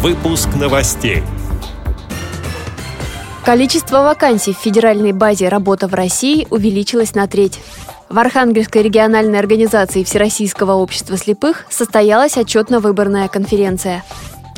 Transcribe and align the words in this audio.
Выпуск 0.00 0.50
новостей. 0.54 1.24
Количество 3.44 4.02
вакансий 4.02 4.54
в 4.54 4.56
федеральной 4.56 5.10
базе 5.10 5.48
«Работа 5.48 5.88
в 5.88 5.94
России» 5.94 6.46
увеличилось 6.50 7.16
на 7.16 7.26
треть. 7.26 7.58
В 8.08 8.16
Архангельской 8.16 8.82
региональной 8.82 9.40
организации 9.40 10.04
Всероссийского 10.04 10.74
общества 10.74 11.16
слепых 11.16 11.64
состоялась 11.68 12.36
отчетно-выборная 12.36 13.26
конференция. 13.26 14.04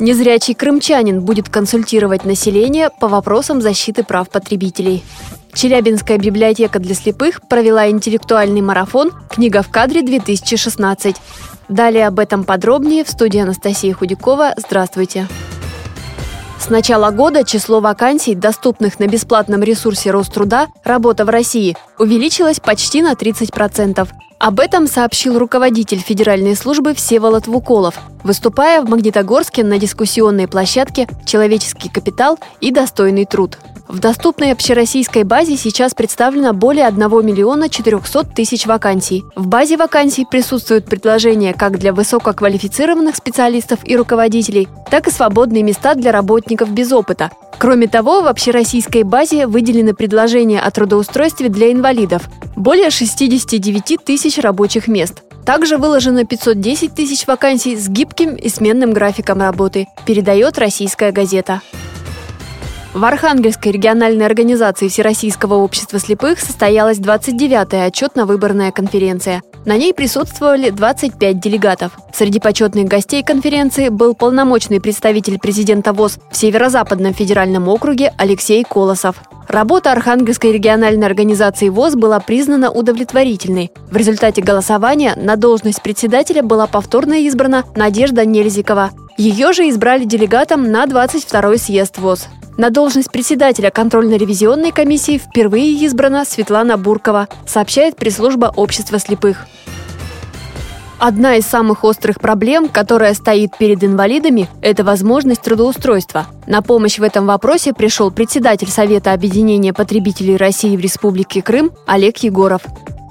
Незрячий 0.01 0.55
крымчанин 0.55 1.21
будет 1.21 1.51
консультировать 1.51 2.25
население 2.25 2.89
по 3.01 3.07
вопросам 3.07 3.61
защиты 3.61 4.03
прав 4.03 4.31
потребителей. 4.31 5.05
Челябинская 5.53 6.17
библиотека 6.17 6.79
для 6.79 6.95
слепых 6.95 7.43
провела 7.47 7.91
интеллектуальный 7.91 8.63
марафон 8.63 9.13
«Книга 9.29 9.63
в 9.63 9.71
кадре-2016». 9.71 11.17
Далее 11.69 12.07
об 12.07 12.19
этом 12.19 12.45
подробнее 12.45 13.05
в 13.05 13.11
студии 13.11 13.41
Анастасии 13.41 13.93
Худякова. 13.93 14.55
Здравствуйте! 14.57 15.29
С 16.59 16.71
начала 16.71 17.11
года 17.11 17.45
число 17.45 17.81
вакансий, 17.81 18.35
доступных 18.35 19.01
на 19.01 19.07
бесплатном 19.07 19.63
ресурсе 19.63 20.11
Роструда 20.13 20.69
«Работа 20.83 21.27
в 21.27 21.29
России», 21.29 21.77
увеличилось 21.99 22.59
почти 22.59 23.03
на 23.03 23.13
30%. 23.13 24.09
Об 24.41 24.59
этом 24.59 24.87
сообщил 24.87 25.39
руководитель 25.39 25.99
Федеральной 25.99 26.57
службы 26.57 26.95
Всеволод 26.95 27.47
Вуколов, 27.47 27.99
выступая 28.25 28.83
в 28.83 28.89
Магнитогорске 28.89 29.65
на 29.65 29.79
дискуссионной 29.79 30.49
площадке 30.49 31.09
«Человеческий 31.25 31.89
капитал 31.89 32.39
и 32.61 32.71
достойный 32.71 33.25
труд». 33.25 33.59
В 33.89 33.99
доступной 33.99 34.53
общероссийской 34.53 35.25
базе 35.25 35.57
сейчас 35.57 35.95
представлено 35.95 36.53
более 36.53 36.87
1 36.87 36.99
миллиона 37.27 37.69
400 37.69 38.23
тысяч 38.25 38.67
вакансий. 38.67 39.25
В 39.35 39.49
базе 39.49 39.77
вакансий 39.77 40.25
присутствуют 40.25 40.85
предложения 40.85 41.53
как 41.55 41.77
для 41.77 41.93
высококвалифицированных 41.93 43.17
специалистов 43.17 43.81
и 43.83 43.97
руководителей, 43.97 44.69
так 44.93 45.09
и 45.09 45.11
свободные 45.11 45.65
места 45.65 45.97
для 45.97 46.13
работников 46.13 46.71
без 46.71 46.93
опыта. 46.93 47.33
Кроме 47.59 47.89
того, 47.89 48.23
в 48.23 48.29
общероссийской 48.29 49.03
базе 49.03 49.49
выделены 49.49 49.93
предложения 49.93 50.61
о 50.61 50.71
трудоустройстве 50.71 51.49
для 51.49 51.73
инвалидов– 51.73 52.23
более 52.61 52.91
69 52.91 54.05
тысяч 54.05 54.39
рабочих 54.39 54.87
мест. 54.87 55.23
Также 55.51 55.79
выложено 55.79 56.25
510 56.25 56.95
тысяч 56.95 57.27
вакансий 57.27 57.75
с 57.75 57.89
гибким 57.89 58.37
и 58.37 58.49
сменным 58.49 58.93
графиком 58.93 59.41
работы, 59.41 59.89
передает 60.07 60.59
российская 60.59 61.11
газета. 61.11 61.61
В 62.93 63.05
Архангельской 63.05 63.71
региональной 63.71 64.27
организации 64.27 64.89
Всероссийского 64.89 65.55
общества 65.55 66.01
слепых 66.01 66.41
состоялась 66.41 66.99
29-я 66.99 67.85
отчетно-выборная 67.85 68.73
конференция. 68.73 69.43
На 69.65 69.77
ней 69.77 69.95
присутствовали 69.95 70.71
25 70.71 71.39
делегатов. 71.39 71.93
Среди 72.13 72.41
почетных 72.41 72.89
гостей 72.89 73.23
конференции 73.23 73.91
был 73.91 74.17
полномочный 74.17 74.81
представитель 74.81 75.39
президента 75.39 75.93
ВОЗ 75.93 76.19
в 76.33 76.37
Северо-Западном 76.37 77.15
федеральном 77.15 77.69
округе 77.69 78.13
Алексей 78.19 78.65
Колосов. 78.65 79.23
Работа 79.47 79.93
Архангельской 79.93 80.51
региональной 80.51 81.07
организации 81.07 81.69
ВОЗ 81.69 81.95
была 81.95 82.19
признана 82.19 82.73
удовлетворительной. 82.73 83.71
В 83.89 83.97
результате 83.97 84.43
голосования 84.43 85.15
на 85.17 85.37
должность 85.37 85.83
председателя 85.83 86.43
была 86.43 86.67
повторно 86.67 87.25
избрана 87.25 87.65
Надежда 87.77 88.25
Нельзикова. 88.25 88.91
Ее 89.17 89.53
же 89.53 89.69
избрали 89.69 90.05
делегатом 90.05 90.73
на 90.73 90.87
22-й 90.87 91.59
съезд 91.59 91.99
ВОЗ. 91.99 92.27
На 92.61 92.69
должность 92.69 93.11
председателя 93.11 93.71
контрольно-ревизионной 93.71 94.71
комиссии 94.71 95.17
впервые 95.17 95.73
избрана 95.83 96.27
Светлана 96.27 96.77
Буркова, 96.77 97.27
сообщает 97.47 97.97
пресс-служба 97.97 98.53
общества 98.55 98.99
слепых. 98.99 99.47
Одна 100.99 101.37
из 101.37 101.47
самых 101.47 101.85
острых 101.85 102.21
проблем, 102.21 102.69
которая 102.69 103.15
стоит 103.15 103.57
перед 103.57 103.83
инвалидами, 103.83 104.47
это 104.61 104.85
возможность 104.85 105.41
трудоустройства. 105.41 106.27
На 106.47 106.61
помощь 106.61 106.99
в 106.99 107.03
этом 107.03 107.25
вопросе 107.25 107.73
пришел 107.73 108.11
председатель 108.11 108.69
Совета 108.69 109.15
объединения 109.15 109.73
потребителей 109.73 110.37
России 110.37 110.77
в 110.77 110.81
Республике 110.81 111.41
Крым 111.41 111.73
Олег 111.87 112.19
Егоров. 112.19 112.61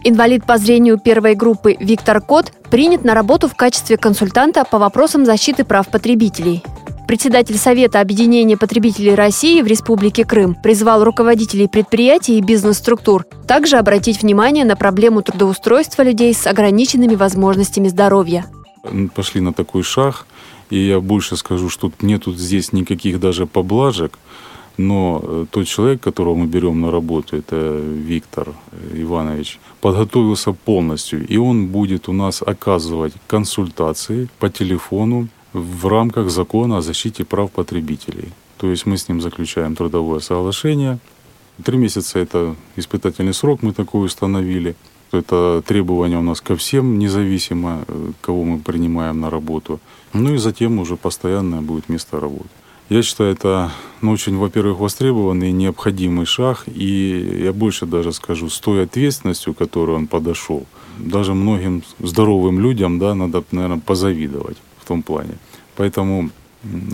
Инвалид 0.04 0.46
по 0.46 0.60
зрению 0.60 1.00
первой 1.00 1.34
группы 1.34 1.76
Виктор 1.80 2.22
Кот 2.22 2.54
принят 2.70 3.04
на 3.04 3.16
работу 3.16 3.48
в 3.48 3.56
качестве 3.56 3.98
консультанта 3.98 4.64
по 4.64 4.78
вопросам 4.78 5.26
защиты 5.26 5.64
прав 5.64 5.88
потребителей. 5.88 6.64
Председатель 7.10 7.58
Совета 7.58 8.02
объединения 8.02 8.56
потребителей 8.56 9.16
России 9.16 9.64
в 9.64 9.66
Республике 9.66 10.26
Крым 10.26 10.54
призвал 10.54 11.04
руководителей 11.04 11.68
предприятий 11.68 12.38
и 12.38 12.42
бизнес-структур 12.42 13.26
также 13.48 13.78
обратить 13.78 14.22
внимание 14.22 14.64
на 14.64 14.76
проблему 14.76 15.24
трудоустройства 15.24 16.04
людей 16.04 16.32
с 16.36 16.46
ограниченными 16.46 17.16
возможностями 17.16 17.88
здоровья. 17.88 18.46
Пошли 19.16 19.42
на 19.42 19.54
такой 19.54 19.82
шаг, 19.82 20.28
и 20.70 20.78
я 20.78 21.00
больше 21.00 21.36
скажу, 21.36 21.70
что 21.70 21.92
нету 22.00 22.32
здесь 22.32 22.74
никаких 22.74 23.20
даже 23.20 23.48
поблажек, 23.48 24.20
но 24.78 25.20
э, 25.24 25.46
тот 25.50 25.66
человек, 25.66 26.02
которого 26.02 26.36
мы 26.36 26.46
берем 26.46 26.80
на 26.80 26.92
работу, 26.92 27.38
это 27.38 27.56
Виктор 27.82 28.50
Иванович, 28.94 29.60
подготовился 29.82 30.54
полностью, 30.54 31.28
и 31.28 31.38
он 31.38 31.70
будет 31.70 32.08
у 32.08 32.14
нас 32.14 32.44
оказывать 32.44 33.14
консультации 33.26 34.30
по 34.38 34.52
телефону 34.52 35.28
в 35.54 35.88
рамках 35.88 36.30
закона 36.30 36.78
о 36.78 36.82
защите 36.82 37.24
прав 37.24 37.52
потребителей. 37.52 38.30
То 38.58 38.70
есть 38.70 38.86
мы 38.86 38.98
с 38.98 39.08
ним 39.10 39.22
заключаем 39.22 39.76
трудовое 39.76 40.20
соглашение. 40.20 41.00
Три 41.64 41.78
месяца– 41.78 42.20
это 42.24 42.56
испытательный 42.76 43.34
срок, 43.34 43.64
мы 43.64 43.74
такой 43.74 44.06
установили. 44.06 44.76
Это 45.12 45.64
требование 45.66 46.20
у 46.20 46.22
нас 46.22 46.40
ко 46.40 46.56
всем, 46.56 47.00
независимо, 47.00 47.84
э, 47.88 48.12
кого 48.22 48.44
мы 48.44 48.60
принимаем 48.60 49.20
на 49.20 49.30
работу. 49.30 49.80
Ну 50.14 50.36
и 50.36 50.38
затем 50.38 50.80
уже 50.80 50.98
постоянное 50.98 51.62
будет 51.62 51.90
место 51.90 52.20
работы. 52.20 52.50
Я 52.90 53.02
считаю, 53.02 53.32
это 53.32 53.72
ну, 54.02 54.12
очень, 54.12 54.38
во-первых, 54.38 54.80
востребованный, 54.80 55.52
необходимый 55.52 56.26
шаг. 56.26 56.64
И 56.68 57.42
я 57.44 57.54
больше 57.54 57.86
даже 57.86 58.14
скажу, 58.14 58.50
с 58.50 58.60
той 58.60 58.84
ответственностью, 58.84 59.54
которую 59.54 59.98
он 59.98 60.08
подошел, 60.08 60.66
даже 60.98 61.34
многим 61.34 61.84
здоровым 62.00 62.60
людям 62.60 63.00
да, 63.00 63.16
надо, 63.16 63.44
наверное, 63.52 63.80
позавидовать 63.80 64.58
том 64.90 65.02
плане. 65.04 65.38
Поэтому 65.76 66.30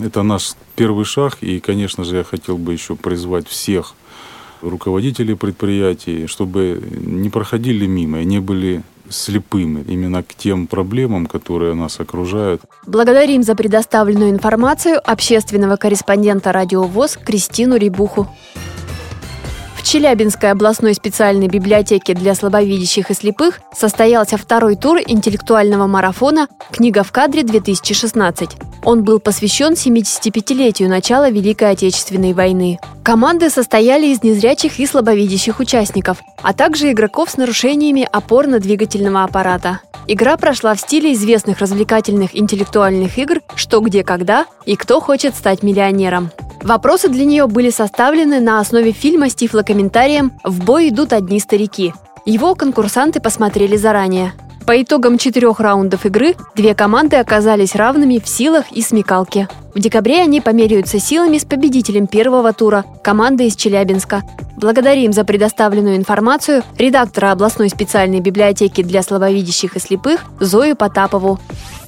это 0.04 0.22
наш 0.22 0.54
первый 0.76 1.04
шаг, 1.04 1.38
и, 1.40 1.60
конечно 1.60 2.04
же, 2.04 2.16
я 2.16 2.24
хотел 2.24 2.56
бы 2.58 2.72
еще 2.72 2.94
призвать 2.94 3.48
всех 3.48 3.94
руководителей 4.62 5.34
предприятий, 5.34 6.26
чтобы 6.26 6.80
не 6.90 7.30
проходили 7.30 7.86
мимо 7.86 8.20
и 8.20 8.24
не 8.24 8.40
были 8.40 8.82
слепыми 9.08 9.84
именно 9.88 10.22
к 10.22 10.34
тем 10.34 10.66
проблемам, 10.66 11.26
которые 11.26 11.74
нас 11.74 12.00
окружают. 12.00 12.60
Благодарим 12.86 13.42
за 13.42 13.54
предоставленную 13.54 14.30
информацию 14.30 15.00
общественного 15.04 15.76
корреспондента 15.76 16.52
«Радио 16.52 16.82
ВОЗ» 16.82 17.18
Кристину 17.24 17.76
Рибуху. 17.76 18.26
Челябинской 19.86 20.50
областной 20.50 20.94
специальной 20.94 21.46
библиотеке 21.46 22.12
для 22.12 22.34
слабовидящих 22.34 23.12
и 23.12 23.14
слепых 23.14 23.60
состоялся 23.72 24.36
второй 24.36 24.74
тур 24.74 24.98
интеллектуального 24.98 25.86
марафона 25.86 26.48
«Книга 26.72 27.04
в 27.04 27.12
кадре-2016». 27.12 28.50
Он 28.82 29.04
был 29.04 29.20
посвящен 29.20 29.74
75-летию 29.74 30.88
начала 30.88 31.30
Великой 31.30 31.70
Отечественной 31.70 32.32
войны. 32.32 32.80
Команды 33.04 33.48
состояли 33.48 34.08
из 34.08 34.24
незрячих 34.24 34.80
и 34.80 34.86
слабовидящих 34.86 35.60
участников, 35.60 36.18
а 36.42 36.52
также 36.52 36.90
игроков 36.90 37.30
с 37.30 37.36
нарушениями 37.36 38.08
опорно-двигательного 38.10 39.22
аппарата. 39.22 39.82
Игра 40.08 40.36
прошла 40.36 40.74
в 40.74 40.80
стиле 40.80 41.12
известных 41.12 41.60
развлекательных 41.60 42.36
интеллектуальных 42.36 43.18
игр 43.18 43.40
«Что, 43.54 43.78
где, 43.78 44.02
когда» 44.02 44.46
и 44.64 44.74
«Кто 44.74 45.00
хочет 45.00 45.36
стать 45.36 45.62
миллионером». 45.62 46.32
Вопросы 46.66 47.08
для 47.08 47.24
нее 47.24 47.46
были 47.46 47.70
составлены 47.70 48.40
на 48.40 48.58
основе 48.58 48.90
фильма 48.90 49.30
с 49.30 49.36
тифлокомментарием 49.36 50.32
«В 50.42 50.64
бой 50.64 50.88
идут 50.88 51.12
одни 51.12 51.38
старики». 51.38 51.94
Его 52.24 52.56
конкурсанты 52.56 53.20
посмотрели 53.20 53.76
заранее. 53.76 54.32
По 54.66 54.82
итогам 54.82 55.16
четырех 55.16 55.60
раундов 55.60 56.06
игры 56.06 56.34
две 56.56 56.74
команды 56.74 57.18
оказались 57.18 57.76
равными 57.76 58.18
в 58.18 58.26
силах 58.26 58.64
и 58.72 58.82
смекалке. 58.82 59.48
В 59.76 59.78
декабре 59.78 60.20
они 60.20 60.40
померяются 60.40 60.98
силами 60.98 61.38
с 61.38 61.44
победителем 61.44 62.08
первого 62.08 62.52
тура– 62.52 62.84
командой 63.04 63.46
из 63.46 63.54
Челябинска. 63.54 64.24
Благодарим 64.56 65.12
за 65.12 65.22
предоставленную 65.22 65.94
информацию 65.94 66.64
редактора 66.78 67.30
областной 67.30 67.68
специальной 67.68 68.18
библиотеки 68.18 68.82
для 68.82 69.02
слабовидящих 69.02 69.76
и 69.76 69.78
слепых 69.78 70.24
Зою 70.40 70.74
Потапову. 70.74 71.38